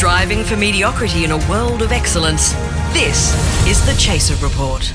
[0.00, 2.54] Striving for mediocrity in a world of excellence.
[2.94, 3.34] This
[3.68, 4.94] is the Chaser Report.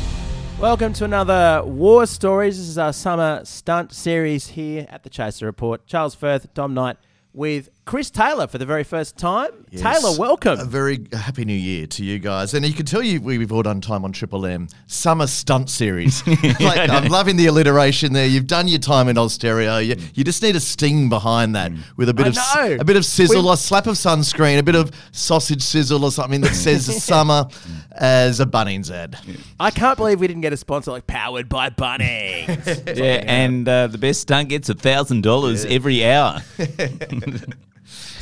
[0.59, 2.57] Welcome to another War Stories.
[2.57, 5.85] This is our summer stunt series here at the Chaser Report.
[5.85, 6.97] Charles Firth, Dom Knight,
[7.33, 9.51] with Chris Taylor for the very first time.
[9.69, 9.81] Yes.
[10.01, 10.59] Taylor, welcome.
[10.59, 12.55] A very happy new year to you guys.
[12.55, 14.67] And you can tell you we've all done time on Triple M.
[14.87, 16.25] Summer stunt series.
[16.59, 18.25] like, I'm loving the alliteration there.
[18.25, 19.85] You've done your time in Austereo.
[19.85, 22.77] You, you just need a sting behind that with a bit I of s- know.
[22.79, 26.11] a bit of sizzle, We- a slap of sunscreen, a bit of sausage sizzle or
[26.11, 27.45] something that says summer
[27.91, 29.15] as a Bunnings ad.
[29.59, 32.55] I can't believe we didn't get a sponsor like powered by Bunnings.
[32.95, 36.41] Yeah, and uh, the best stunt gets a thousand dollars every hour.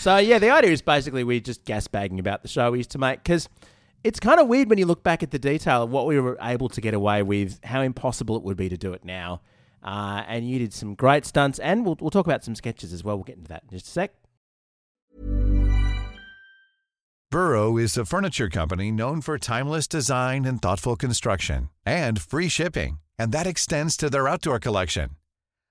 [0.04, 2.92] So yeah, the idea is basically we're just gas bagging about the show we used
[2.92, 3.48] to make because
[4.04, 6.38] it's kind of weird when you look back at the detail of what we were
[6.42, 9.40] able to get away with, how impossible it would be to do it now.
[9.82, 13.02] Uh, and you did some great stunts, and we'll, we'll talk about some sketches as
[13.02, 13.16] well.
[13.16, 14.14] We'll get into that in just a sec.
[17.32, 23.00] Burrow is a furniture company known for timeless design and thoughtful construction and free shipping,
[23.18, 25.12] and that extends to their outdoor collection.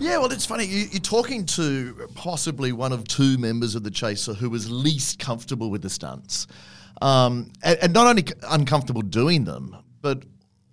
[0.00, 0.64] Yeah, well, it's funny.
[0.64, 5.18] You, you're talking to possibly one of two members of the Chaser who was least
[5.18, 6.46] comfortable with the stunts.
[7.02, 10.24] Um, and, and not only uncomfortable doing them, but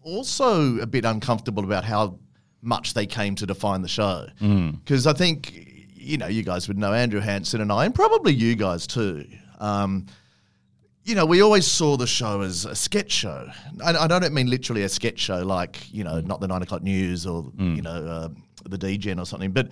[0.02, 2.20] also a bit uncomfortable about how
[2.62, 4.28] much they came to define the show.
[4.40, 5.52] Because I think,
[5.94, 9.26] you know, you guys would know Andrew Hansen and I, and probably you guys too.
[9.60, 10.06] Um,
[11.04, 13.48] you know, we always saw the show as a sketch show.
[13.84, 16.84] And I don't mean literally a sketch show like, you know, not the nine o'clock
[16.84, 18.30] news or, you know, uh,
[18.66, 19.70] the DGen or something, but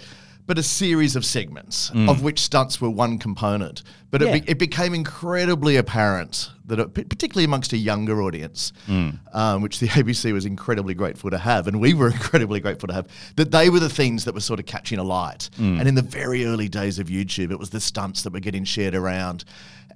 [0.47, 2.09] but a series of segments mm.
[2.09, 3.81] of which stunts were one component.
[4.11, 4.27] But Yeah.
[4.27, 9.17] it, be, it became incredibly apparent that, it, particularly amongst a younger audience, mm.
[9.33, 12.93] um, which the ABC was incredibly grateful to have, and we were incredibly grateful to
[12.93, 13.07] have,
[13.37, 15.49] that they were the things that were sort of catching a light.
[15.57, 15.79] Mm.
[15.79, 18.65] And in the very early days of YouTube, it was the stunts that were getting
[18.65, 19.45] shared around.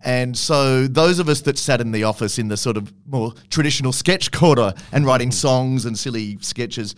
[0.04, 3.34] And so those of us that sat in the office in the sort of more
[3.50, 6.96] traditional sketch corner and writing songs and silly sketches,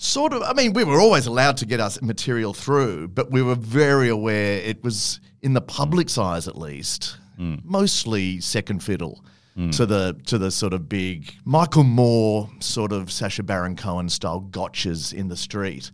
[0.00, 3.42] sort of, I mean, we were always allowed to get our material through, but we
[3.42, 6.24] were very aware it was, in the public's mm.
[6.24, 7.60] eyes at least, mm.
[7.64, 9.24] mostly second fiddle.
[9.56, 9.76] Mm.
[9.76, 14.46] To the to the sort of big Michael Moore sort of Sacha Baron Cohen style
[14.48, 15.90] gotchas in the street.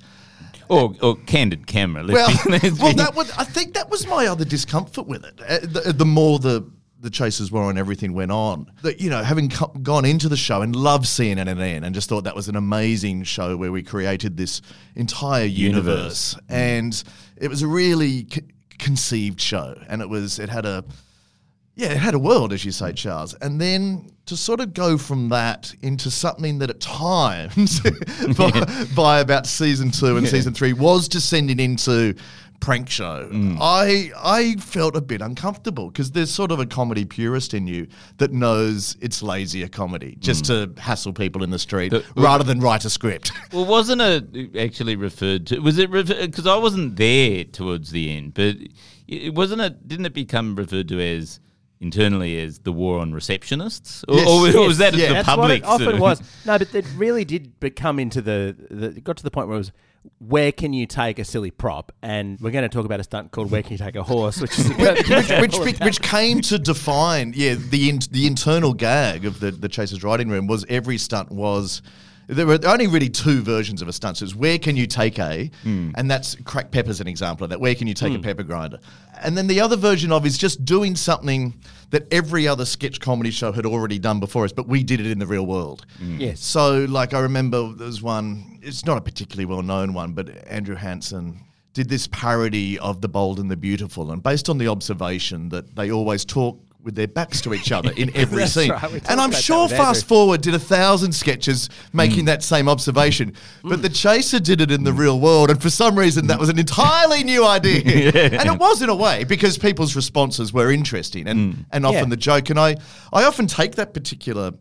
[0.68, 2.04] Or, or candid camera.
[2.04, 5.40] Well, well, that was, I think that was my other discomfort with it.
[5.40, 6.68] Uh, the, the more the
[7.00, 9.50] the chasers were and everything went on, that you know, having
[9.82, 13.56] gone into the show and loved CNNNN and just thought that was an amazing show
[13.56, 14.62] where we created this
[14.94, 16.34] entire universe, Universe.
[16.34, 16.42] Mm.
[16.48, 17.04] and
[17.36, 18.42] it was a really c-
[18.78, 20.84] conceived show, and it was it had a
[21.76, 23.34] yeah, it had a world, as you say, Charles.
[23.34, 27.80] And then to sort of go from that into something that at times,
[28.36, 32.14] by, by about season two and season three, was descending into
[32.66, 33.28] prank show.
[33.32, 33.58] Mm.
[33.60, 37.86] I I felt a bit uncomfortable because there's sort of a comedy purist in you
[38.16, 40.74] that knows it's lazier comedy, just mm.
[40.74, 43.30] to hassle people in the street The- rather than write a script.
[43.52, 45.60] Well, wasn't it actually referred to?
[45.60, 48.34] Was it because I wasn't there towards the end?
[48.34, 48.56] But
[49.06, 49.86] it wasn't it?
[49.86, 51.38] Didn't it become referred to as
[51.80, 54.28] internally as the war on receptionists, or, Yes.
[54.28, 55.08] or, Yes, was that yeah.
[55.08, 55.64] the That's public?
[55.64, 56.20] what it often was.
[56.46, 58.86] No, but it really did become into the, the.
[58.88, 59.72] It got to the point where it was.
[60.18, 61.92] Where can you take a silly prop?
[62.02, 64.40] And we're going to talk about a stunt called "Where Can You Take a Horse,"
[64.40, 65.08] which is which, which,
[65.78, 65.84] that.
[65.84, 70.28] which came to define, yeah, the in, the internal gag of the the Chasers writing
[70.28, 71.82] room was every stunt was.
[72.28, 74.16] There were only really two versions of a stunt.
[74.16, 75.92] So it's where can you take a, hmm.
[75.94, 77.60] and that's crack pepper's an example of that.
[77.60, 78.22] Where can you take a hmm.
[78.22, 78.80] pepper grinder?
[79.22, 81.54] And then the other version of is just doing something
[81.90, 85.06] that every other sketch comedy show had already done before us, but we did it
[85.06, 85.86] in the real world.
[86.00, 86.20] Mm.
[86.20, 86.40] Yes.
[86.40, 90.28] So, like, I remember there was one, it's not a particularly well known one, but
[90.48, 91.40] Andrew Hansen
[91.74, 94.10] did this parody of The Bold and the Beautiful.
[94.10, 97.90] And based on the observation that they always talk with their backs to each other
[97.96, 98.70] in every scene.
[98.70, 100.06] right, and I'm sure Fast.
[100.06, 103.34] Forward did a thousand sketches making that same observation.
[103.64, 105.50] But The Chaser did it in the real world.
[105.50, 107.82] And for some reason, that was an entirely new idea.
[108.36, 112.10] And it was in a way because people's responses were interesting and, and often Yeah.
[112.10, 112.50] the joke.
[112.50, 112.76] And I,
[113.12, 114.52] I often take that particular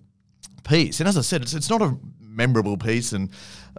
[0.64, 1.00] piece.
[1.00, 3.30] And as I said, it's, it's not a memorable piece, and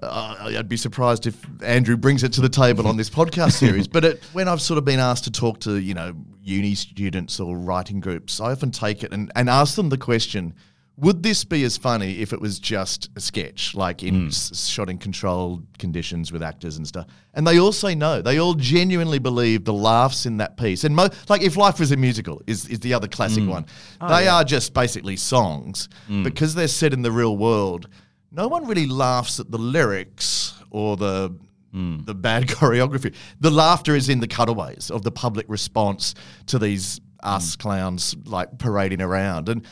[0.02, 3.88] uh, I'd be surprised if Andrew brings it to the table on this podcast series.
[3.88, 7.40] But it, when I've sort of been asked to talk to you know uni students
[7.40, 10.54] or writing groups, I often take it and, and ask them the question
[10.98, 14.26] would this be as funny if it was just a sketch, like in hmm.
[14.28, 17.06] s- shot in controlled conditions with actors and stuff?
[17.34, 18.22] And they all say no.
[18.22, 21.92] They all genuinely believe the laughs in that piece, and mo- like if life was
[21.92, 23.50] a musical, is is the other classic hmm.
[23.50, 23.66] one.
[24.00, 26.22] Oh, they are just basically songs hmm.
[26.22, 27.88] because they're set in the real world.
[28.30, 31.34] No one really laughs at the lyrics or the
[31.72, 31.98] hmm.
[32.04, 33.14] the bad choreography.
[33.40, 36.14] The laughter is in the cutaways of the public response
[36.46, 37.28] to these hmm.
[37.28, 39.66] us clowns like parading around, and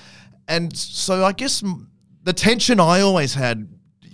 [0.48, 1.62] and so I guess
[2.22, 3.68] the tension I always had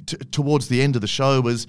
[0.06, 1.66] t- towards the end of the show was: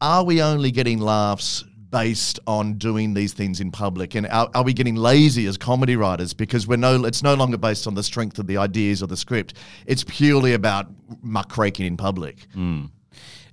[0.00, 1.64] Are we only getting laughs?
[1.90, 5.96] Based on doing these things in public, and are, are we getting lazy as comedy
[5.96, 7.04] writers because we're no?
[7.06, 9.54] It's no longer based on the strength of the ideas or the script.
[9.86, 10.86] It's purely about
[11.22, 12.46] muckraking in public.
[12.52, 12.86] Hmm.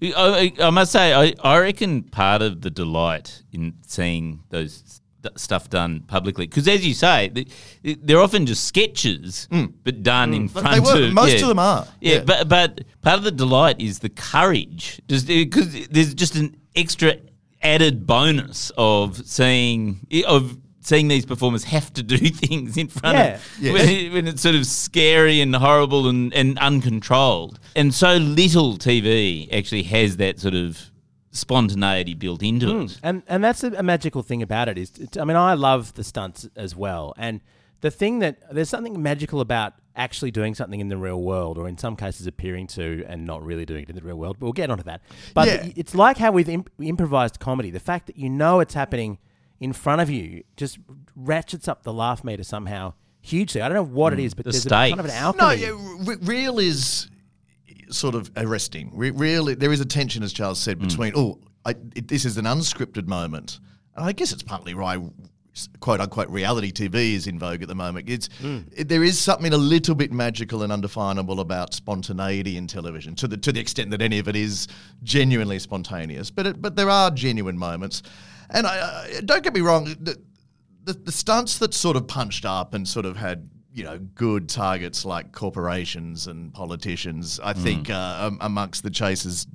[0.02, 4.84] I, I must say, I, I reckon part of the delight in seeing those
[5.24, 9.68] st- stuff done publicly, because as you say, they, they're often just sketches, hmm.
[9.86, 10.54] but done in hmm.
[10.54, 11.42] But front they were- of most yeah.
[11.44, 12.24] of them are, Yeah, yeah.
[12.26, 17.16] but but part of the delight is the courage, just because there's just an extra
[17.66, 20.58] added bonus of seeing of.
[20.82, 22.16] Seeing these performers have to do
[22.46, 23.24] things in front Yeah.
[23.38, 23.74] of Yes.
[23.74, 27.60] when, it- when it's sort of scary and horrible and, and uncontrolled.
[27.76, 30.92] And so little TV actually has that sort of
[31.32, 32.82] spontaneity built into hmm.
[32.84, 33.00] it.
[33.02, 36.04] And and that's a, a magical thing about it is, I mean, I love the
[36.04, 37.16] stunts as well.
[37.18, 37.42] And
[37.82, 41.68] the thing that there's something magical about actually doing something in the real world, or
[41.68, 44.38] in some cases appearing to and not really doing it in the real world.
[44.39, 45.01] But we'll get onto that.
[45.33, 45.71] But Yeah.
[45.75, 49.19] it's like how with imp- improvised comedy, the fact that you know it's happening
[49.59, 50.80] in front of you just
[51.15, 53.62] ratchets up the laugh meter somehow hugely.
[53.62, 54.25] I don't know what it mm.
[54.25, 55.38] is, but The there's a, kind of an stakes.
[55.38, 55.62] No, alchemy.
[55.62, 57.09] yeah, re- real is
[57.89, 58.92] sort of arresting.
[58.94, 60.88] Re- real, there is a tension, as Charles said, mm.
[60.88, 63.59] between oh, I, it, this is an unscripted moment,
[63.95, 64.97] and I guess it's partly why
[65.80, 68.10] quote unquote reality TV is in vogue at the moment.
[68.10, 68.30] It's
[68.75, 73.28] it, there is something a little bit magical and undefinable about spontaneity in television, to
[73.28, 74.68] the to the extent that any of it is
[75.04, 76.31] genuinely spontaneous.
[76.31, 78.04] But it, but there are genuine moments,
[78.50, 79.86] and I, I don't get me wrong.
[79.86, 80.19] The,
[80.84, 84.48] the, the stunts that sort of punched up and sort of had you know good
[84.48, 89.48] targets like corporations and politicians i think uh, um, amongst the chasers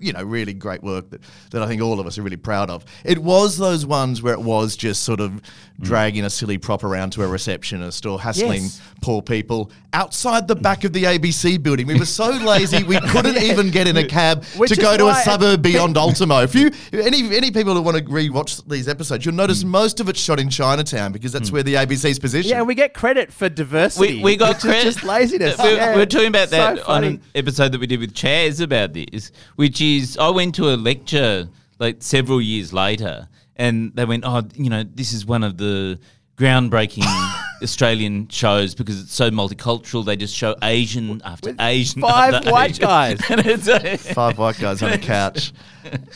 [0.00, 2.70] you know really great work that, that i think all of us are really proud
[2.70, 5.42] of it was those ones where it was just sort of mm.
[5.80, 8.80] dragging a silly prop around to a receptionist or hassling Yes.
[9.02, 13.36] poor people outside the back of the abc building we were so lazy we couldn't
[13.36, 16.42] even get in a cab Which to go to a suburb beyond Ultimo.
[16.42, 19.68] If you any any people who want to rewatch these episodes, you'll notice mm.
[19.68, 21.54] most of it's shot in Chinatown because that's mm.
[21.54, 22.50] where the ABC's position.
[22.50, 24.16] Yeah, and we get credit for diversity.
[24.16, 24.86] We, we got credit.
[24.86, 25.58] is just laziness.
[25.58, 25.92] We, Yeah.
[25.92, 28.92] we were talking about So that on an episode that we did with Chaz about
[28.92, 29.32] this,
[29.76, 34.42] which is I went to a lecture like several years later, and they went, "Oh,
[34.54, 35.98] you know, this is one of the
[36.38, 37.04] groundbreaking
[37.62, 40.02] Australian shows because it's so multicultural.
[40.02, 43.20] They just show Asian after Asian, five after white Asian." guys.
[43.30, 45.52] And it's Five white guys on a couch.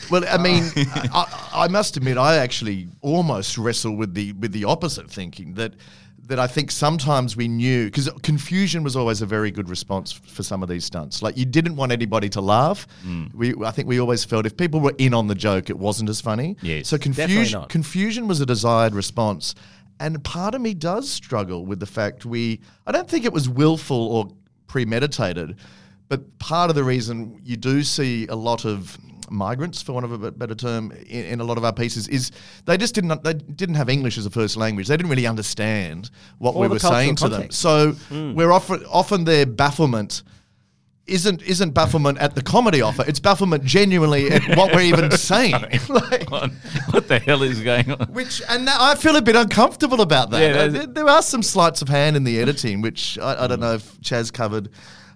[0.09, 0.63] Well, I mean,
[1.13, 5.73] I, I must admit, I actually almost wrestle with the with the opposite thinking that
[6.31, 10.31] that I think sometimes we knew because confusion was always a very good response f-
[10.31, 11.21] for some of these stunts.
[11.21, 12.87] Like you didn't want anybody to laugh.
[13.05, 13.35] Mm.
[13.35, 16.09] We, I think we always felt if people were in on the joke, it wasn't
[16.09, 16.55] as funny.
[16.61, 16.87] Yes.
[16.87, 19.55] So confusion confusion was a desired response.
[19.99, 23.49] And part of me does struggle with the fact we, I don't think it was
[23.49, 24.31] willful or
[24.67, 25.57] premeditated,
[26.07, 28.97] but part of the reason you do see a lot of
[29.31, 32.31] migrants, for want of a better term, in, in a lot of our pieces is
[32.65, 34.87] they just didn't they didn't have English as a first language.
[34.87, 37.31] They didn't really understand what Or we were saying to them.
[37.49, 37.59] context.
[37.61, 40.23] So we're often often their bafflement
[41.07, 43.03] isn't isn't bafflement at the comedy offer.
[43.07, 45.53] It's bafflement genuinely at what we're even saying.
[45.89, 48.07] like, what the hell is going on?
[48.13, 50.41] which and now I feel a bit uncomfortable about that.
[50.41, 53.59] Yeah, there, there are some sleights of hand in the editing, which I, I don't
[53.59, 54.69] know if Chaz covered,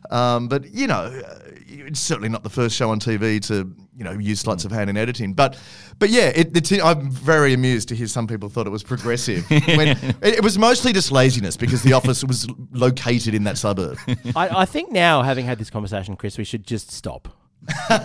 [0.09, 1.21] um, but you know,
[1.67, 4.67] it's certainly not the first show on TV to you know use sleights mm.
[4.67, 5.33] of hand in editing.
[5.33, 5.57] But
[5.99, 9.49] but yeah, it, it's, I'm very amused to hear some people thought it was progressive
[9.49, 13.97] when it, it was mostly just laziness because the office was located in that suburb.
[14.35, 17.29] I, I think now, having had this conversation, Chris, we should just stop.
[17.89, 17.97] no,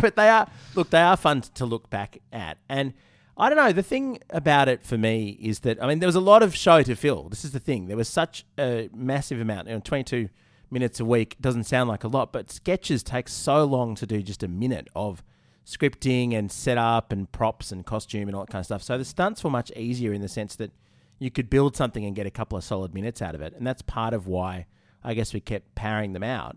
[0.00, 2.94] but they are look, they are fun to look back at, and
[3.36, 3.72] I don't know.
[3.72, 6.54] The thing about it for me is that I mean, there was a lot of
[6.54, 7.28] show to fill.
[7.28, 7.88] This is the thing.
[7.88, 9.66] There was such a massive amount.
[9.66, 10.28] You know, twenty-two
[10.70, 14.22] minutes a week doesn't sound like a lot, but sketches take so long to do
[14.22, 15.22] just a minute of
[15.64, 18.82] scripting and setup and props and costume and all that kind of stuff.
[18.82, 20.70] So the stunts were much easier in the sense that
[21.18, 23.66] you could build something and get a couple of solid minutes out of it, and
[23.66, 24.66] that's part of why
[25.02, 26.56] I guess we kept powering them out.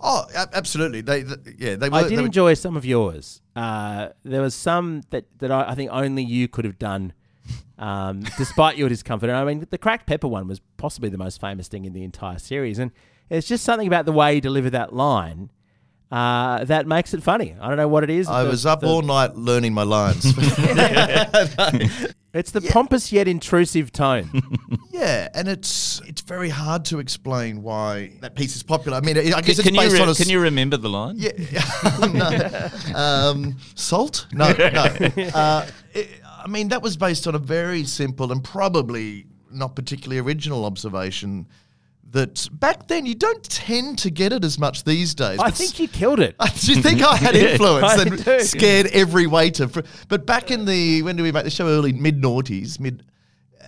[0.00, 1.00] Oh, absolutely.
[1.00, 1.96] They, th yeah, they were.
[1.96, 3.40] I did they were- enjoy some of yours.
[3.56, 7.12] Uh, there was some that, that I, I think only you could have done,
[7.78, 9.30] um, despite your discomfort.
[9.30, 12.02] And I mean, the cracked pepper one was possibly the most famous thing in the
[12.04, 12.90] entire series, and
[13.32, 15.50] it's just something about the way you deliver that line
[16.10, 17.56] uh, that makes it funny.
[17.60, 18.28] I don't know what it is.
[18.28, 20.24] I The- was up the- all night learning my lines.
[22.34, 24.30] It's the pompous yet intrusive tone.
[24.90, 28.96] yeah, and it's it's very hard to explain why that piece is popular.
[28.96, 30.88] I mean, I guess it's Can you, based re- on a can you remember the
[30.88, 31.16] line?
[31.18, 31.32] Yeah.
[32.10, 32.98] no.
[32.98, 34.28] Um, salt?
[34.32, 34.82] No, no.
[35.34, 36.08] Uh, it,
[36.42, 41.46] I mean, that was based on a very simple and probably not particularly original observation
[42.12, 45.38] that back then you don't tend to get it as much these days.
[45.38, 46.36] I think you killed it.
[46.38, 48.40] do you think I had influence I and do.
[48.40, 49.66] scared every waiter?
[49.68, 51.66] For, but back in the when did we make the show?
[51.66, 53.02] Early mid noughties, mid,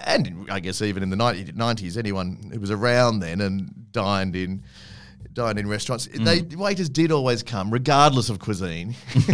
[0.05, 4.63] and I guess even in the nineties, anyone who was around then and dined in.
[5.35, 6.09] Dined in restaurants.
[6.13, 8.95] They waiters did always come, regardless of cuisine,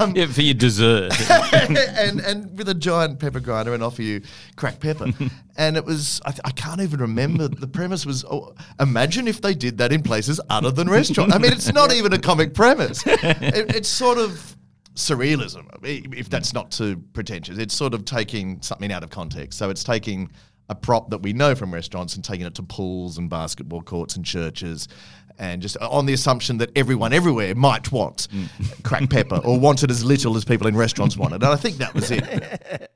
[0.00, 1.12] um, Yeah, for your dessert.
[1.52, 4.22] and and with a giant pepper grinder and offer you
[4.56, 5.08] cracked pepper.
[5.56, 7.48] and it was I, th- I can't even remember.
[7.48, 11.34] The premise was oh, imagine if they did that in places other than restaurants.
[11.34, 13.02] I mean, it's not even a comic premise.
[13.06, 14.56] It, it's sort of
[14.94, 17.58] surrealism, if that's not too pretentious.
[17.58, 19.58] It's sort of taking something out of context.
[19.58, 20.30] So it's taking
[20.68, 24.16] a prop that we know from restaurants and taking it to pools and basketball courts
[24.16, 24.88] and churches.
[25.38, 28.82] And just on the assumption that everyone everywhere might want mm.
[28.82, 31.42] crack pepper or want it as little as people in restaurants want it.
[31.42, 32.90] And I think that was it.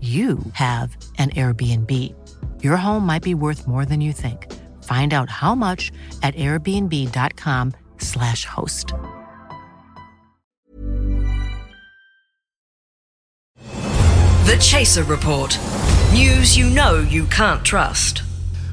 [0.00, 2.14] you have an Airbnb.
[2.62, 4.46] Your home might be worth more than you think.
[4.84, 5.90] Find out how much
[6.22, 8.94] at airbnb.com/slash host.
[14.46, 15.58] The Chaser Report.
[16.12, 18.22] News you know you can't trust.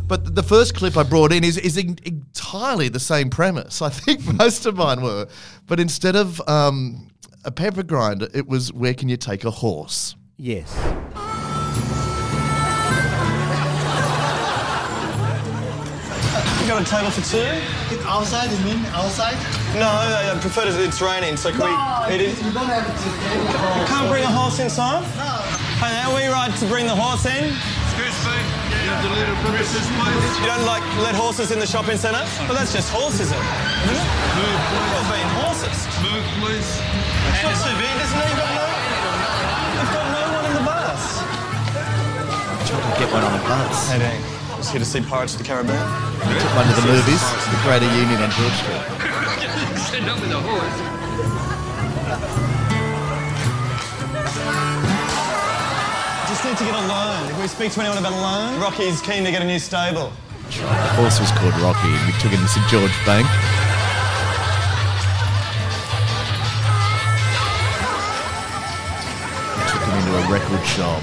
[0.08, 3.82] But the first clip I brought in is, is en- entirely the same premise.
[3.82, 5.28] I think most of mine were.
[5.66, 7.10] But instead of um,
[7.44, 10.16] a pepper grinder, it was where can you take a horse?
[10.38, 10.72] Yes.
[16.62, 17.46] You got a table for two?
[18.10, 19.38] Outside, you mean outside?
[19.78, 21.70] No, I I prefer that it's raining, so can we
[22.10, 22.34] eat it?
[22.42, 23.86] You don't have to take a horse.
[23.86, 25.06] Can't bring a horse inside?
[25.14, 25.46] No.
[25.78, 27.54] Hey, are we right to bring the horse in?
[27.54, 28.38] Excuse me,
[28.82, 30.26] you have the little premises, please.
[30.42, 32.26] You don't like let horses in the shopping centre?
[32.50, 33.46] Well, that's just horses, isn't it?
[33.86, 34.02] Move,
[34.34, 34.62] please.
[34.90, 35.78] Well, being horses.
[36.02, 36.70] Move, please.
[37.30, 38.75] It's not too big, isn't it?
[42.76, 43.88] I could get one on a bus.
[43.88, 44.20] Hey, Dean.
[44.60, 45.80] Just here to see Pirates of the Caribbean.
[46.28, 48.84] We took one to the movies, the Greater Union on George Street.
[49.88, 50.78] Send up with the horse.
[56.28, 57.30] Just need to get a loan.
[57.32, 60.12] If we speak to anyone about a loan, Rocky's keen to get a new stable.
[60.52, 63.26] The horse was called Rocky, and we took him to St George Bank.
[69.72, 71.02] Took him into a record shop,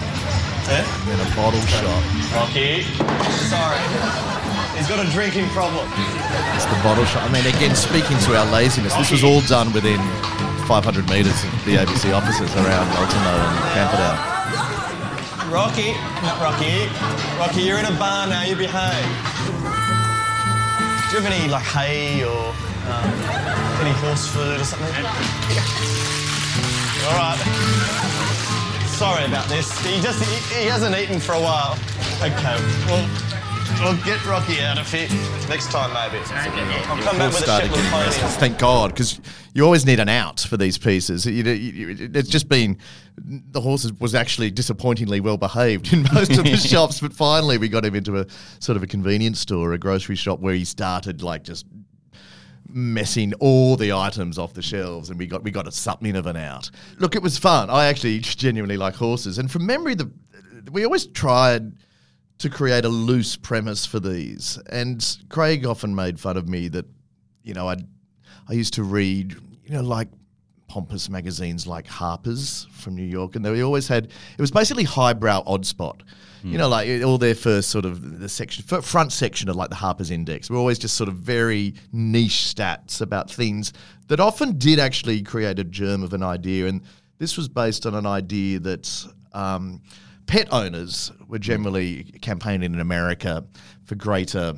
[0.73, 0.89] Yeah?
[0.89, 2.01] and then a bottle shop.
[2.33, 2.81] Rocky.
[3.53, 3.77] Sorry.
[4.73, 5.85] He's got a drinking problem.
[6.57, 7.29] It's the bottle shop.
[7.29, 10.01] I mean, again, speaking to our laziness, this was all done within
[10.65, 14.17] 500 metres of the ABC offices around Ultimo and Camperdown.
[15.53, 15.93] Rocky,
[16.25, 16.89] not Rocky.
[17.37, 18.43] Rocky, you're in a bar now.
[18.43, 19.05] You behave.
[21.13, 22.49] Do you have any like hay or
[22.89, 23.13] um,
[23.85, 25.05] any horse food or something?
[27.05, 28.02] All right.
[29.03, 29.77] Sorry about this.
[29.85, 31.73] He just he, he hasn't eaten for a while.
[32.23, 32.57] Okay.
[32.87, 33.09] Well,
[33.83, 35.09] we'll get Rocky out of here
[35.49, 36.23] next time maybe.
[36.33, 38.05] I'll come back with a started Shetland getting pony.
[38.05, 38.37] restless.
[38.37, 39.21] Thank God, because
[39.55, 41.27] you always need an out for these pieces.
[41.27, 41.53] You, you,
[41.95, 42.79] you- it's just been
[43.19, 47.69] the horse was actually disappointingly well behaved in most of the shops, but finally we
[47.69, 48.27] got him into a
[48.61, 51.67] sort of a convenience store, a grocery shop where he started like just
[52.73, 56.27] messing all the items off the shelves and we got we got a something of
[56.27, 56.71] an out.
[56.99, 57.71] Look, it was fun.
[57.71, 59.39] I actually genuinely like horses.
[59.39, 60.11] And from memory the
[60.71, 61.73] we always tried
[62.39, 64.59] to create a loose premise for these.
[64.71, 66.87] And Craig often made fun of me that,
[67.43, 67.77] you know, I
[68.49, 70.09] I used to read, you know, like
[70.69, 74.85] pompous magazines like Harper's from New York, and they we always had it was basically
[74.85, 76.03] highbrow odd spot.
[76.51, 79.71] You know, like all their first sort of the section, fr- front section of like
[79.71, 83.73] the Harper's Index were always just sort of very niche stats about things
[84.09, 86.67] that often did actually create a germ of an idea.
[86.67, 86.83] And
[87.19, 89.81] this was based on an idea that um,
[90.27, 93.45] pet owners were generally campaigning in America
[93.85, 94.55] for greater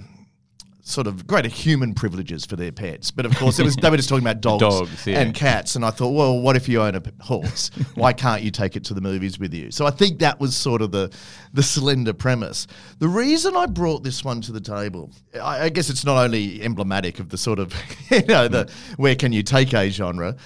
[0.87, 3.11] sort of greater human privileges for their pets.
[3.11, 5.21] But of course, it was they were just talking about dogs, Dogs, yeah.
[5.21, 5.77] and cats.
[5.77, 7.71] And I thought, well, what if you own a horse?
[7.95, 9.71] Why can't you take it to the movies with you?
[9.71, 11.13] So I think that was sort of the
[11.55, 12.67] the slender premise.
[12.99, 16.63] The reason I brought this one to the table, I, I guess it's not only
[16.63, 17.75] emblematic of the sort of
[18.11, 20.37] you know the where can you take a genre,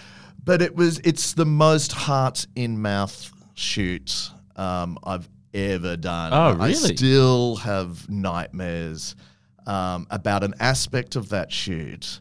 [0.44, 6.32] but it was it's the most heart in mouth shoot um, I've ever done.
[6.32, 6.70] Oh, really?
[6.70, 9.16] I still have nightmares
[9.68, 12.20] um, about an aspect of that shoot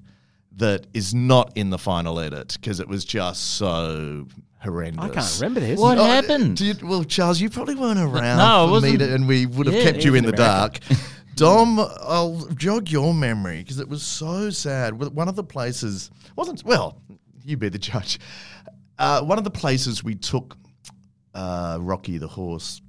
[0.58, 4.28] that is not in the final edit because it was just so
[4.60, 5.04] horrendous.
[5.06, 5.80] I can't remember this.
[5.80, 6.58] What Oh, happened?
[6.58, 9.28] do you- well, Charles, you probably weren't around No, I for me wasn't- to, and
[9.28, 10.80] we would have Yeah, kept you in the in dark.
[11.36, 14.96] Dom, I'll jog your memory because it was so sad.
[15.14, 17.00] One of the places wasn't well.
[17.46, 18.20] You be the judge.
[18.98, 20.58] Uh, one of the places we took
[21.36, 22.82] uh, Rocky the horse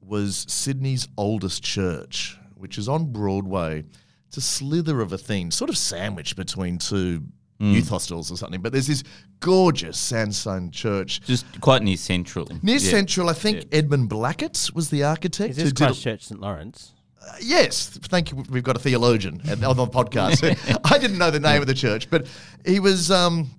[0.00, 3.84] was Sydney's oldest church, which is on Broadway.
[4.28, 7.22] It's a slither of a thing, sort of sandwiched between two
[7.58, 8.60] youth hostels or something.
[8.60, 9.02] But there's this
[9.40, 12.46] gorgeous sandstone church Just quite near Central.
[12.62, 12.90] near Yeah.
[12.90, 13.30] Central.
[13.30, 15.52] I think Edmund Blackett was the architect.
[15.52, 16.92] Is who this did it- Christ Church St Laurence?
[17.40, 18.44] Yes, thank you.
[18.50, 20.42] We've got a theologian on the podcast.
[20.92, 22.26] I didn't know the name of the church, but
[22.64, 23.10] he was.
[23.10, 23.50] Um,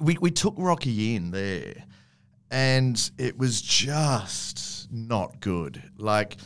[0.00, 1.74] we we took Rocky in there,
[2.50, 5.82] and it was just not good.
[5.98, 6.36] Like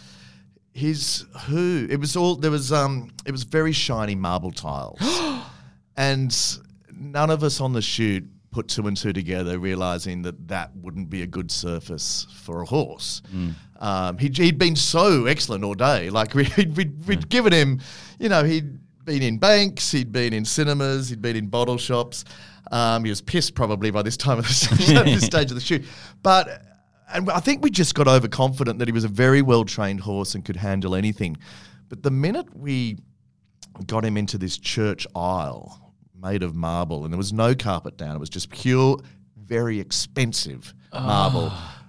[0.72, 2.72] his who it was all there was.
[2.72, 5.00] Um, it was very shiny marble tiles,
[5.96, 6.36] and
[6.90, 11.10] none of us on the shoot put two and two together, realizing that that wouldn't
[11.10, 13.22] be a good surface for a horse.
[13.80, 16.10] Um, he'd, he'd been so excellent all day.
[16.10, 17.80] Like we, we'd, we'd, we'd given him,
[18.20, 22.24] you know, he'd been in banks, he'd been in cinemas, he'd been in bottle shops.
[22.70, 25.84] Um, he was pissed probably by this time of the, stage of the shoot,
[26.22, 26.62] but.
[27.12, 30.34] And I think we just got overconfident that he was a very well trained horse
[30.34, 31.36] and could handle anything.
[31.88, 32.98] But the minute we
[33.86, 38.16] got him into this church aisle made of marble, and there was no carpet down.
[38.16, 38.98] It was just pure,
[39.36, 41.82] very expensive marble, ah.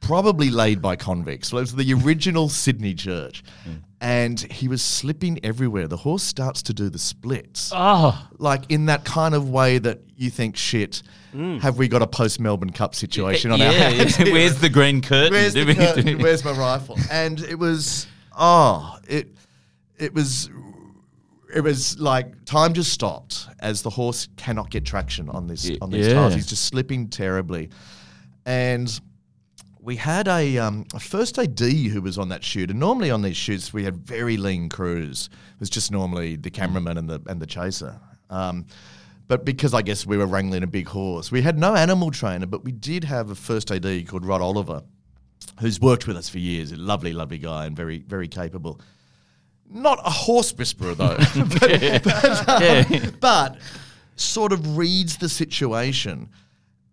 [0.00, 1.48] probably laid by convicts.
[1.48, 3.44] So It was the original Sydney church.
[3.68, 3.82] Mm.
[4.06, 5.88] And he was slipping everywhere.
[5.88, 7.72] The horse starts to do the splits.
[7.74, 11.02] Oh, Like in that kind of way that you think, shit,
[11.34, 11.60] mm.
[11.60, 14.14] have we got a post Melbourne Cup situation on our hands?
[14.14, 14.32] here?
[14.32, 15.32] Where's the green curtain?
[15.32, 16.20] Where's the curtain?
[16.20, 16.96] Where's my rifle?
[17.10, 18.06] And it was
[18.38, 19.34] oh, it
[19.98, 20.50] it was
[21.52, 25.90] it was like time just stopped as the horse cannot get traction on this on
[25.90, 26.14] these yeah.
[26.14, 26.34] tiles.
[26.34, 27.70] He's just slipping terribly,
[28.44, 29.00] and.
[29.86, 33.22] We had a, um, a first AD who was on that shoot, and normally on
[33.22, 35.30] these shoots we had very lean crews.
[35.54, 38.00] It was just normally the cameraman and the and the chaser.
[38.28, 38.66] Um,
[39.28, 42.46] but because I guess we were wrangling a big horse, we had no animal trainer,
[42.46, 44.82] but we did have a first AD called Rod Oliver,
[45.60, 46.72] who's worked with us for years.
[46.72, 48.80] A lovely, lovely guy and very, very capable.
[49.70, 53.58] Not a horse whisperer though, but, but, um, but
[54.16, 56.28] sort of reads the situation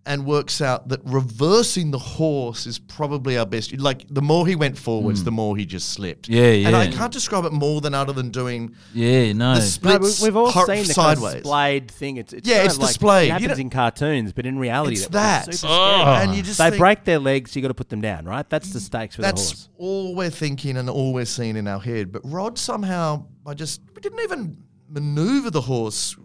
[0.06, 3.78] and works out that reversing the horse is probably our best.
[3.80, 5.26] Like the more he went forwards, hmm.
[5.26, 6.28] the more he just slipped.
[6.28, 6.68] Yeah, yeah.
[6.68, 9.54] And I can't describe it more than other than doing Yeah, no.
[9.54, 12.18] the No, splits we, we've all seen the kind of splayed thing.
[12.18, 13.24] It's, it's Yeah, it's like, splay.
[13.24, 15.46] It You happens know- in cartoons, but in reality, It's that.
[15.46, 15.54] that.
[15.54, 15.72] scary.
[15.72, 18.50] And you just they think- break their legs, you got to put them down, right?
[18.50, 19.50] That's the stakes for the horse.
[19.52, 22.12] That's all we're thinking and all we're seeing in our head.
[22.12, 24.58] But Rod somehow, I just we didn't even
[24.90, 26.18] maneuver the horse,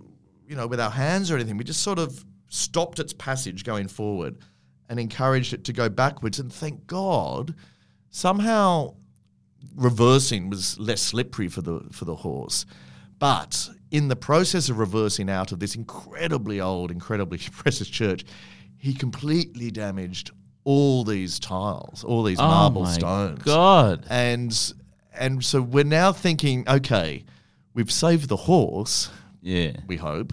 [0.48, 1.56] you know, with our hands or anything.
[1.56, 4.38] We just sort of stopped its passage going forward
[4.88, 6.38] and encouraged it to go backwards.
[6.38, 7.54] And thank God,
[8.10, 8.94] somehow
[9.74, 12.66] reversing was less slippery for the for the horse.
[13.18, 18.24] But in the process of reversing out of this incredibly old, incredibly precious church,
[18.76, 20.30] he completely damaged
[20.64, 23.42] all these tiles, all these oh marble stones.
[23.42, 24.04] God.
[24.08, 24.72] And
[25.14, 27.24] and so we're now thinking, okay,
[27.74, 29.10] we've saved the horse,
[29.42, 29.72] Yeah.
[29.88, 30.32] we hope,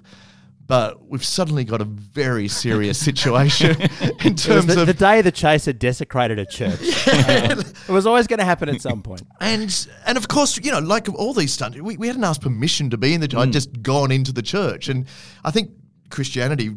[0.68, 3.72] but we've suddenly got a very serious situation
[4.24, 6.80] in terms the, of the day the chaser desecrated a church.
[7.16, 9.24] Um, it was always going to happen at some point.
[9.40, 12.90] And and of course, you know, like all these stunts, we, we hadn't asked permission
[12.92, 13.40] to be in the church.
[13.40, 15.06] I'd just gone into the church, and
[15.44, 15.72] I think
[16.10, 16.76] Christianity,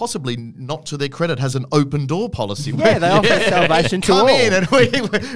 [0.00, 2.70] possibly not to their credit, has an open door policy.
[2.70, 4.28] Yeah, they offer salvation to Come all.
[4.28, 4.88] in, and we,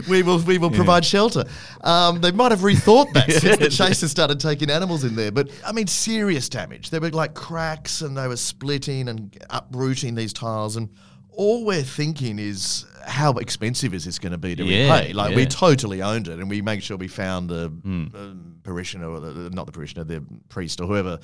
[0.08, 1.44] we will we will provide shelter.
[1.82, 5.30] Um, they might have rethought that since the chasers started taking animals in there.
[5.30, 6.88] But I mean, serious damage.
[6.88, 10.88] There were like cracks, and they were splitting and uprooting these tiles, and
[11.30, 15.12] all we're thinking is how expensive is this going to be to Yeah, repay?
[15.12, 19.20] Like we totally owned it, and we made sure we found the um, parishioner or
[19.20, 21.18] the, the- not the parishioner, the priest or whoever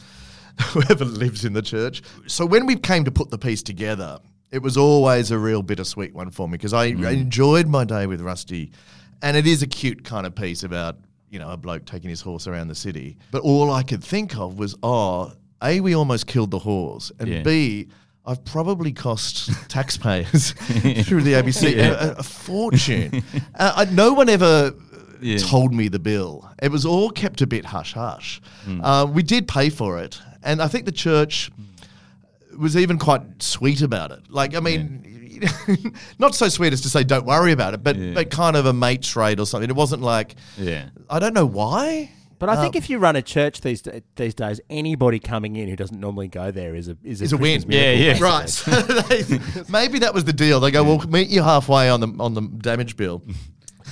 [0.73, 2.03] whoever lives in the church.
[2.27, 4.19] So when we came to put the piece together,
[4.51, 8.07] it was always a real bittersweet one for me because I, I enjoyed my day
[8.07, 8.73] with Rusty,
[9.23, 10.97] and it is a cute kind of piece about
[11.31, 13.17] you know a bloke taking his horse around the city.
[13.31, 17.29] But all I could think of was, oh, a we almost killed the horse, and
[17.29, 17.43] Yeah.
[17.43, 17.89] b
[18.27, 20.53] I've probably cost taxpayers
[21.05, 23.23] through the ABC a, a fortune.
[23.59, 24.73] uh, I, no one ever
[25.23, 25.39] Yeah.
[25.39, 26.49] told me the bill.
[26.63, 28.41] It was all kept a bit hush hush.
[28.65, 28.81] Hmm.
[28.85, 31.51] Uh, we did pay for it, and I think the church
[32.59, 34.21] was even quite sweet about it.
[34.29, 35.41] Like, I mean,
[36.19, 38.13] not so sweet as to say don't worry about it, but Yeah.
[38.15, 39.71] but kind of a mate's rate or something.
[39.71, 40.87] It wasn't like Yeah.
[41.09, 42.11] I don't know why.
[42.39, 43.83] But I Um, think if you run a church these
[44.17, 47.33] these days, anybody coming in who doesn't normally go there is a is a, It's
[47.35, 47.65] a win.
[47.69, 48.19] Yeah, yeah.
[48.19, 48.29] basically.
[48.29, 48.49] Right.
[48.49, 48.71] So
[49.09, 50.59] they- maybe that was the deal.
[50.61, 53.23] They go, "We'll meet you halfway on the on the damage bill."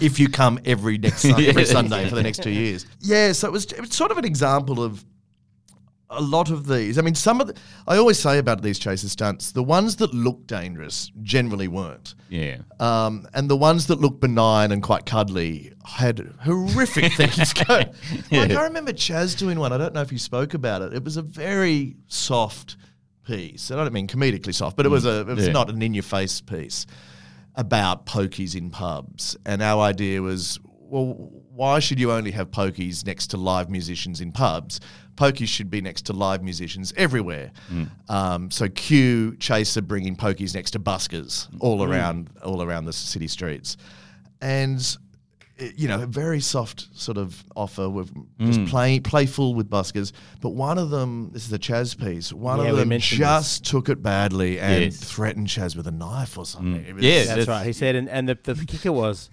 [0.00, 3.32] If you come every next Sun- every Sunday for the next two years, yeah.
[3.32, 5.04] So it was, it was sort of an example of
[6.10, 6.96] a lot of these.
[6.98, 7.56] I mean, some of the,
[7.86, 12.14] I always say about these chaser stunts, the ones that look dangerous generally weren't.
[12.30, 12.58] Yeah.
[12.80, 17.88] Um, and the ones that looked benign and quite cuddly had horrific things going.
[18.32, 19.72] Like I remember Chaz doing one.
[19.72, 20.94] I don't know if you spoke about it.
[20.94, 22.76] It was a very soft
[23.26, 23.70] piece.
[23.70, 25.20] and I don't mean comedically soft, but it was a.
[25.20, 25.52] It was Yeah.
[25.52, 26.86] not an in-your-face piece
[27.58, 29.36] about pokies in pubs.
[29.44, 34.22] And our idea was, well, why should you only have pokies next to live musicians
[34.22, 34.80] in pubs?
[35.16, 37.50] Pokies should be next to live musicians everywhere.
[38.08, 43.26] Um, so Q Chaser bringing pokies next to buskers all around all around the city
[43.26, 43.76] streets,
[44.40, 44.96] and
[45.76, 48.68] you know, a very soft sort of offer with just mm.
[48.68, 50.12] play, playful with buskers.
[50.40, 52.32] But one of them, this is a Chaz piece.
[52.32, 54.98] One Yeah, of them mentioned just took it badly and Yes.
[54.98, 56.82] threatened Chaz with a knife or something.
[56.84, 56.88] Mm.
[56.88, 57.66] It was- Yeah, That's That's- right.
[57.66, 59.30] He said, and, and the, the kicker was,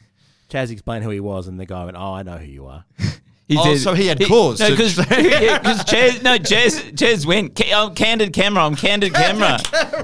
[0.50, 2.86] Chaz explained who he was, and the guy went, "Oh, I know who you are."
[3.48, 7.74] He Oh, so he had cause No, to- because Chaz, no, Chaz, Chaz went, "Ca-
[7.76, 9.60] I'm candid camera, I'm candid camera.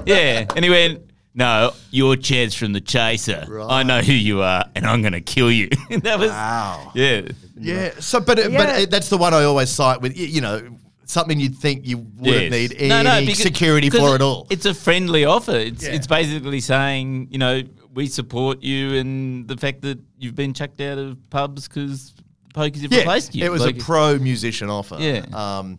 [0.06, 0.46] Yeah.
[0.54, 3.46] And he went, no, you're Chaz from The Chaser.
[3.68, 5.68] I know who you are, and I'm going to kill you.
[5.90, 6.92] that was, Wow.
[6.94, 7.22] yeah.
[7.56, 7.90] Yeah.
[8.00, 8.58] So, but it, Yeah.
[8.58, 10.16] but it, that's the one I always cite with.
[10.18, 10.68] You know,
[11.04, 12.50] something you'd think you wouldn't Yes.
[12.52, 14.46] need any No, no, because- security because for at all.
[14.50, 15.52] It's a friendly offer.
[15.56, 15.90] It's Yeah.
[15.92, 17.62] it's basically saying, you know,
[17.94, 22.12] we support you and the fact that you've been chucked out of pubs because
[22.54, 23.44] pokies have yeah, replaced you.
[23.44, 24.96] it was Like- a pro musician offer.
[24.98, 25.24] Yeah.
[25.32, 25.78] Um,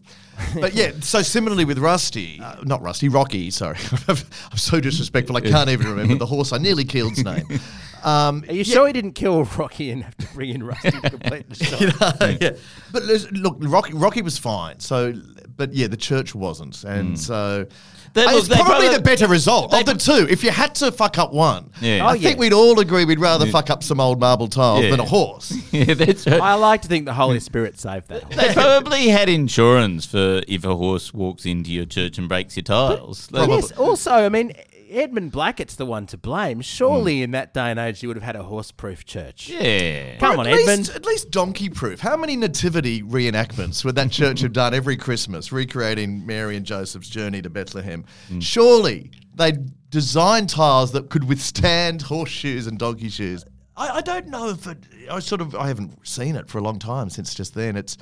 [0.59, 3.49] but yeah, so similarly with Rusty, uh, not Rusty, Rocky.
[3.51, 3.77] Sorry,
[4.07, 5.35] I'm so disrespectful.
[5.37, 7.45] I can't even remember the horse I nearly killed's name.
[8.03, 11.09] Um, Are you sure he didn't kill Rocky and have to bring in Rusty to
[11.09, 11.55] complete the
[12.19, 12.41] shot?
[12.41, 12.51] yeah.
[12.91, 14.79] But look, Rocky, Rocky was fine.
[14.81, 15.13] So,
[15.55, 17.65] but yeah, the church wasn't, and so
[18.13, 20.27] They- look, it's they probably probably- the better result they of the two.
[20.29, 22.05] If you had to fuck up one, Yeah.
[22.05, 22.35] I Oh, think yeah.
[22.37, 24.91] we'd all agree we'd rather fuck up some old marble tiles Yeah.
[24.91, 25.51] than a horse.
[25.71, 26.39] yeah, that's right.
[26.39, 28.23] I like to think the Holy Spirit saved that.
[28.23, 28.35] horse.
[28.35, 32.63] They probably had insurance for if a horse walks into your church and breaks your
[32.63, 33.27] tiles.
[33.31, 33.71] Like- yes.
[33.73, 34.53] Also, I mean,
[34.93, 36.61] Edmund Blackett's the one to blame.
[36.61, 37.23] Surely, hmm.
[37.23, 39.49] in that day and age, you would have had a horse-proof church.
[39.49, 40.17] Yeah.
[40.17, 40.91] Come on, at least, Edmund.
[40.95, 41.99] At least donkey proof.
[41.99, 47.09] How many nativity reenactments would that church have done every Christmas, recreating Mary and Joseph's
[47.09, 48.05] journey to Bethlehem?
[48.27, 48.39] Hmm.
[48.39, 53.45] Surely they'd design tiles that could withstand horseshoes and donkey shoes.
[53.75, 54.77] I, I don't know if it,
[55.09, 57.75] I sort of I haven't seen it for a long time since just then.
[57.75, 57.97] It's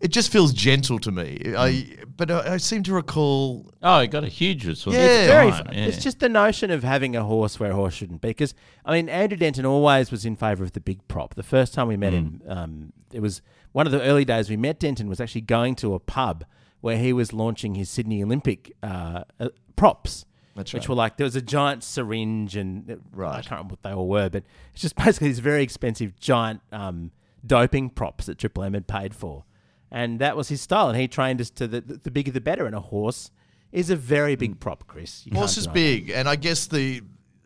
[0.00, 1.54] it just feels gentle to me.
[1.56, 4.96] I but I, I seem to recall Oh, it got a huge response.
[4.96, 5.02] Yeah.
[5.02, 5.50] It's very.
[5.50, 5.84] Fine, yeah.
[5.86, 8.28] It's just the notion of having a horse where a horse shouldn't be.
[8.28, 11.34] Because I mean, Andrew Denton always was in favour of the big prop.
[11.34, 12.56] The first time we met him, Mm.
[12.56, 15.08] um, it was one of the early days we met Denton.
[15.08, 16.44] Was actually going to a pub
[16.80, 20.24] where he was launching his Sydney Olympic uh, uh, props.
[20.56, 20.88] That's which right.
[20.90, 24.08] were like there was a giant syringe and uh, I can't remember what they all
[24.08, 27.12] were, but it's just basically these very expensive giant um,
[27.46, 29.44] doping props that Triple M had paid for,
[29.90, 30.88] and that was his style.
[30.88, 32.66] And he trained us to the the bigger the better.
[32.66, 33.30] And a horse
[33.72, 35.26] is a very big prop, Chris.
[35.26, 37.02] You Horse is big, and I guess the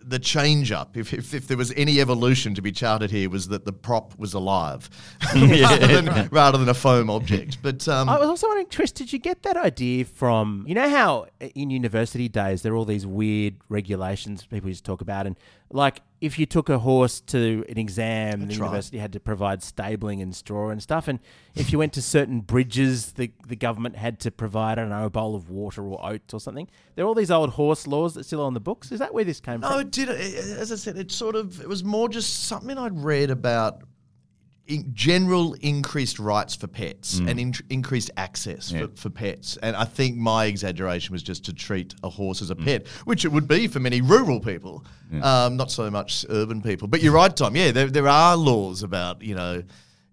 [0.06, 3.48] the change up, if, if, if there was any evolution to be charted here, was
[3.48, 4.90] that the prop was alive
[5.34, 7.58] rather, than, rather than a foam object.
[7.62, 10.88] But um, I was also wondering, Chris, did you get that idea from you know
[10.88, 15.26] how in university days there are all these weird regulations people used to talk about,
[15.26, 15.38] and
[15.70, 18.54] like if you took a horse to an exam, the right.
[18.54, 21.20] university had to provide stabling and straw and stuff, and
[21.54, 25.04] if you went to certain bridges, the the government had to provide I don't know
[25.04, 26.66] a bowl of water or oats or something.
[26.94, 28.90] There are all these old horse laws that still are on the books.
[28.90, 29.80] Is that where this came no, from?
[29.80, 30.08] it did.
[30.08, 33.82] As I said, it sort of it was more just something I'd read about.
[34.66, 38.86] In general increased rights for pets and in- increased access Yeah.
[38.86, 39.58] for, for pets.
[39.62, 43.26] And I think my exaggeration was just to treat a horse as a pet, which
[43.26, 44.82] it would be for many rural people,
[45.20, 46.88] um, not so much urban people.
[46.88, 47.54] But you're right, Dom.
[47.56, 49.62] Yeah, there, there are laws about, you know,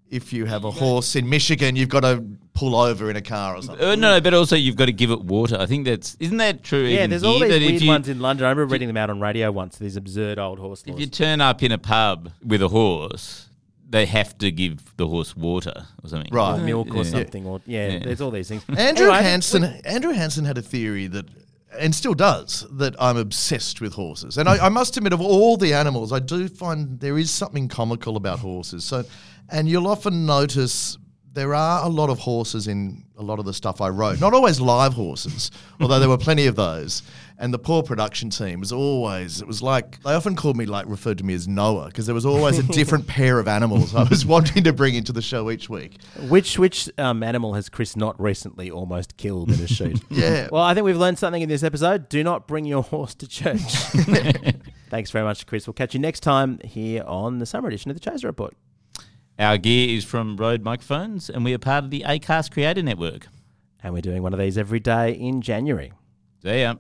[0.10, 2.22] if you have a horse in Michigan, you've got to
[2.54, 3.86] pull over in a car or something.
[3.88, 5.56] Uh, no, but also you've got to give it water.
[5.58, 6.84] I think that's isn't that true?
[6.84, 7.48] Yeah, even there's all here?
[7.48, 8.46] these That if weird you- ones in London.
[8.46, 9.78] I remember reading them out on radio once.
[9.78, 10.96] These absurd old horse Laws.
[10.96, 13.48] If you turn up in a pub with a horse,
[13.92, 16.32] they have to give the horse water or something.
[16.34, 16.60] Right.
[16.60, 17.00] or milk Yeah.
[17.02, 18.00] or something, or yeah, Yeah.
[18.06, 18.64] there's all these things.
[18.70, 19.64] Andrew Anyway, Hansen.
[19.86, 21.26] Andrew Hansen had a theory that,
[21.80, 24.38] and still does, that I'm obsessed with horses.
[24.38, 27.68] And I, I must admit, of all the animals, I do find there is something
[27.68, 28.84] comical about horses.
[28.86, 29.04] So,
[29.50, 30.98] and you'll often notice
[31.34, 34.20] there are a lot of horses in a lot of the stuff I wrote.
[34.20, 37.04] Not always live horses, although there were plenty of those.
[37.38, 40.86] And the poor production team was always, it was like, they often called me, like,
[40.88, 44.04] referred to me as Noah, because there was always a different pair of animals I
[44.04, 45.98] was wanting to bring into the show each week.
[46.30, 50.00] Which which um, animal has Chris not recently almost killed in a shoot?
[50.12, 50.50] Yeah.
[50.52, 52.10] Well, I think we've learned something in this episode.
[52.10, 53.60] Do not bring your horse to church.
[54.90, 55.66] Thanks very much, Chris.
[55.66, 58.54] We'll catch you next time here on the summer edition of the Chaser Report.
[59.40, 63.28] Our gear is from Rode Microphones, and we are part of the Acast Creator Network.
[63.82, 65.92] And we're doing one of these every day in January.
[66.44, 66.76] See ya.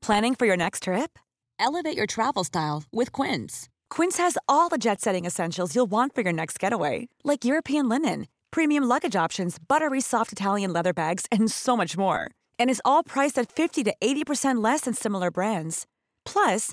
[0.00, 1.18] Planning for your next trip?
[1.58, 3.68] Elevate your travel style with Quince.
[3.88, 7.88] Quince has all the jet setting essentials you'll want for your next getaway, like European
[7.88, 12.30] linen, premium luggage options, buttery soft Italian leather bags, and so much more.
[12.58, 15.86] And is all priced at 50 to 80% less than similar brands.
[16.24, 16.72] Plus,